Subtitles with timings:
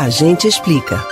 [0.00, 1.04] A gente explica.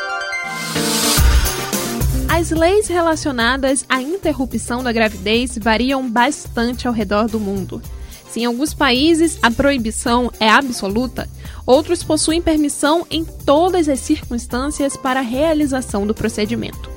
[2.28, 7.82] As leis relacionadas à interrupção da gravidez variam bastante ao redor do mundo.
[8.30, 11.28] Se em alguns países a proibição é absoluta,
[11.66, 16.88] outros possuem permissão em todas as circunstâncias para a realização do procedimento.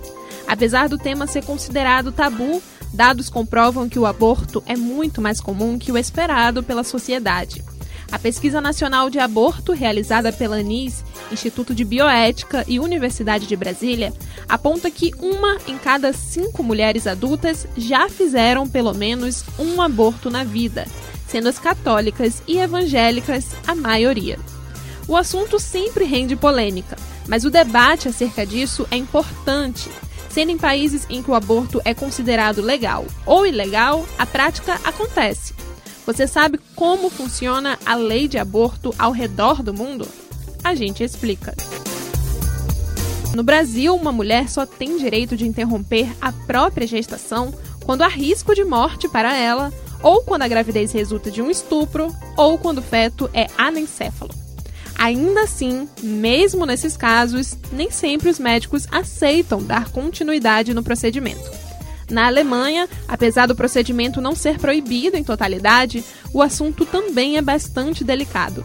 [0.48, 2.62] Apesar do tema ser considerado tabu,
[2.94, 7.64] dados comprovam que o aborto é muito mais comum que o esperado pela sociedade.
[8.12, 14.14] A Pesquisa Nacional de Aborto, realizada pela ANIS, Instituto de Bioética e Universidade de Brasília,
[14.48, 20.44] aponta que uma em cada cinco mulheres adultas já fizeram pelo menos um aborto na
[20.44, 20.86] vida,
[21.28, 24.40] sendo as católicas e evangélicas a maioria.
[25.08, 26.96] O assunto sempre rende polêmica,
[27.28, 29.90] mas o debate acerca disso é importante.
[30.30, 35.54] Sendo em países em que o aborto é considerado legal ou ilegal, a prática acontece.
[36.06, 40.08] Você sabe como funciona a lei de aborto ao redor do mundo?
[40.70, 41.56] A gente explica.
[43.34, 47.52] No Brasil, uma mulher só tem direito de interromper a própria gestação
[47.84, 52.16] quando há risco de morte para ela, ou quando a gravidez resulta de um estupro,
[52.38, 54.30] ou quando o feto é anencéfalo.
[54.96, 61.50] Ainda assim, mesmo nesses casos, nem sempre os médicos aceitam dar continuidade no procedimento.
[62.12, 68.04] Na Alemanha, apesar do procedimento não ser proibido em totalidade, o assunto também é bastante
[68.04, 68.64] delicado.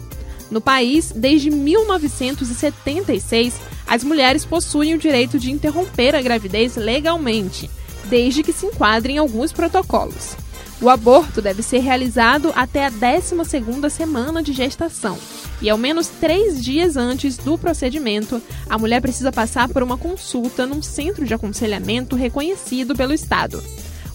[0.49, 3.55] No país, desde 1976,
[3.87, 7.69] as mulheres possuem o direito de interromper a gravidez legalmente,
[8.05, 10.35] desde que se enquadrem alguns protocolos.
[10.81, 15.17] O aborto deve ser realizado até a 12ª semana de gestação.
[15.61, 20.65] E ao menos três dias antes do procedimento, a mulher precisa passar por uma consulta
[20.65, 23.63] num centro de aconselhamento reconhecido pelo Estado.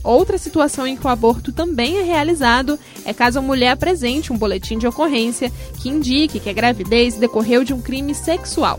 [0.02, 4.38] Outra situação em que o aborto também é realizado é caso a mulher apresente um
[4.38, 8.78] boletim de ocorrência que indique que a gravidez decorreu de um crime sexual.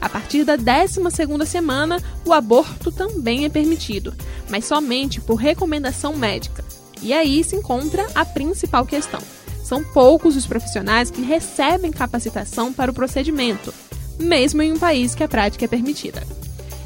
[0.00, 4.14] A partir da 12ª semana, o aborto também é permitido,
[4.48, 6.64] mas somente por recomendação médica.
[7.02, 9.20] E aí se encontra a principal questão.
[9.62, 13.72] São poucos os profissionais que recebem capacitação para o procedimento,
[14.18, 16.22] mesmo em um país que a prática é permitida.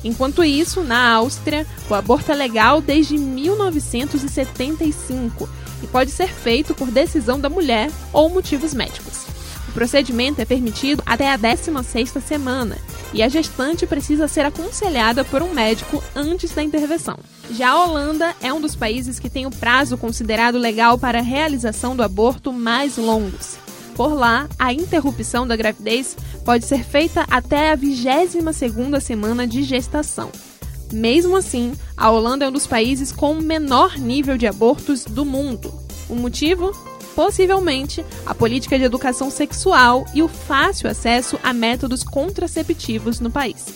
[0.05, 5.49] Enquanto isso, na Áustria, o aborto é legal desde 1975
[5.83, 9.27] e pode ser feito por decisão da mulher ou motivos médicos.
[9.69, 12.77] O procedimento é permitido até a 16ª semana
[13.15, 17.19] e a gestante precisa ser aconselhada por um médico antes da intervenção.
[17.51, 21.23] Já a Holanda é um dos países que tem o prazo considerado legal para a
[21.23, 23.57] realização do aborto mais longos.
[23.95, 30.31] Por lá, a interrupção da gravidez pode ser feita até a 22ª semana de gestação.
[30.93, 35.25] Mesmo assim, a Holanda é um dos países com o menor nível de abortos do
[35.25, 35.73] mundo.
[36.09, 36.71] O motivo?
[37.15, 43.67] Possivelmente, a política de educação sexual e o fácil acesso a métodos contraceptivos no país.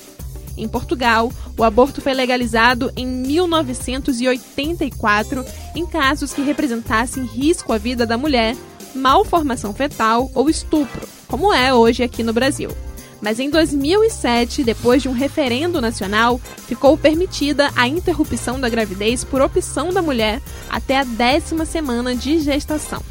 [0.57, 5.45] Em Portugal, o aborto foi legalizado em 1984
[5.75, 8.57] em casos que representassem risco à vida da mulher,
[8.95, 12.71] malformação fetal ou estupro, como é hoje aqui no Brasil.
[13.21, 19.41] Mas em 2007, depois de um referendo nacional, ficou permitida a interrupção da gravidez por
[19.41, 23.03] opção da mulher até a décima semana de gestação.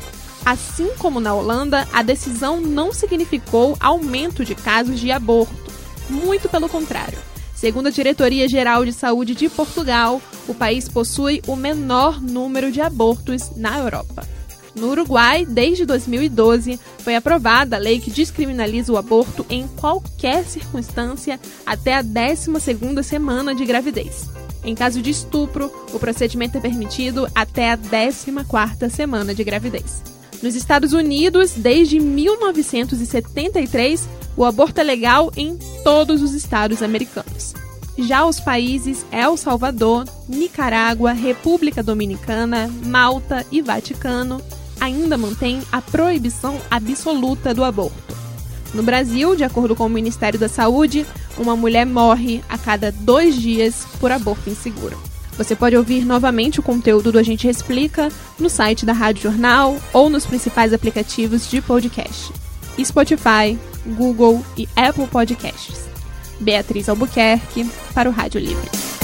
[0.46, 5.72] Assim como na Holanda, a decisão não significou aumento de casos de aborto.
[6.08, 7.18] Muito pelo contrário.
[7.56, 12.80] Segundo a Diretoria Geral de Saúde de Portugal, o país possui o menor número de
[12.80, 14.35] abortos na Europa.
[14.76, 21.40] No Uruguai, desde 2012, foi aprovada a lei que descriminaliza o aborto em qualquer circunstância
[21.66, 24.30] até a 12ª semana de gravidez.
[24.66, 30.04] Em caso de estupro, o procedimento é permitido até a 14ª semana de gravidez.
[30.44, 37.54] Nos Estados Unidos, desde 1973, o aborto é legal em todos os estados americanos.
[37.98, 44.42] Já os países El Salvador, Nicarágua, República Dominicana, Malta e Vaticano
[44.86, 48.16] ainda mantêm a proibição absoluta do aborto.
[48.74, 51.06] No Brasil, de acordo com o Ministério da Saúde,
[51.38, 54.98] uma mulher morre a cada dois dias por aborto inseguro.
[55.38, 58.10] Você pode ouvir novamente o conteúdo do A Gente Explica
[58.40, 62.32] no site da Rádio Jornal ou nos principais aplicativos de podcast:
[62.82, 65.86] Spotify, Google e Apple Podcasts.
[66.40, 68.95] Beatriz Albuquerque para o Rádio Livre.